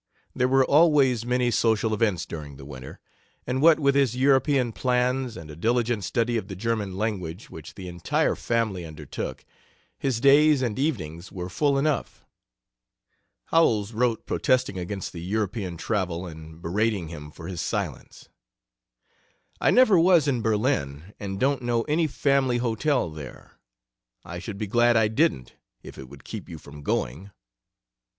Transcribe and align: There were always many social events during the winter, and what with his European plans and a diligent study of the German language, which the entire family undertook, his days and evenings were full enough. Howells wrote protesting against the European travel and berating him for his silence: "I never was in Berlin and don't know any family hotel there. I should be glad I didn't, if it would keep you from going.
There 0.35 0.47
were 0.47 0.65
always 0.65 1.27
many 1.27 1.51
social 1.51 1.93
events 1.93 2.25
during 2.25 2.57
the 2.57 2.65
winter, 2.65 2.99
and 3.45 3.61
what 3.61 3.79
with 3.79 3.93
his 3.93 4.15
European 4.15 4.71
plans 4.71 5.37
and 5.37 5.51
a 5.51 5.55
diligent 5.55 6.03
study 6.03 6.37
of 6.37 6.47
the 6.47 6.55
German 6.55 6.97
language, 6.97 7.51
which 7.51 7.75
the 7.75 7.87
entire 7.87 8.33
family 8.35 8.83
undertook, 8.83 9.45
his 9.99 10.19
days 10.19 10.63
and 10.63 10.79
evenings 10.79 11.31
were 11.31 11.49
full 11.49 11.77
enough. 11.77 12.25
Howells 13.49 13.93
wrote 13.93 14.25
protesting 14.25 14.79
against 14.79 15.13
the 15.13 15.21
European 15.21 15.77
travel 15.77 16.25
and 16.25 16.59
berating 16.63 17.09
him 17.09 17.29
for 17.29 17.47
his 17.47 17.61
silence: 17.61 18.27
"I 19.59 19.69
never 19.69 19.99
was 19.99 20.27
in 20.27 20.41
Berlin 20.41 21.13
and 21.19 21.39
don't 21.39 21.61
know 21.61 21.83
any 21.83 22.07
family 22.07 22.57
hotel 22.57 23.11
there. 23.11 23.59
I 24.25 24.39
should 24.39 24.57
be 24.57 24.65
glad 24.65 24.97
I 24.97 25.09
didn't, 25.09 25.53
if 25.83 25.99
it 25.99 26.09
would 26.09 26.23
keep 26.23 26.49
you 26.49 26.57
from 26.57 26.81
going. 26.81 27.29